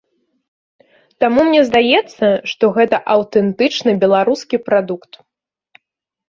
Таму 1.23 1.43
мне 1.49 1.59
здаецца, 1.67 2.25
што 2.53 2.65
гэта 2.79 2.95
аўтэнтычны 3.17 3.91
беларускі 4.05 4.63
прадукт. 4.71 5.21